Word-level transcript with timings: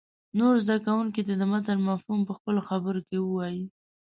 نور 0.37 0.53
زده 0.63 0.77
کوونکي 0.85 1.21
دې 1.27 1.33
د 1.37 1.43
متن 1.51 1.77
مفهوم 1.89 2.19
په 2.25 2.33
خپلو 2.37 2.59
خبرو 2.69 3.01
کې 3.07 3.17
ووایي. 3.19 3.65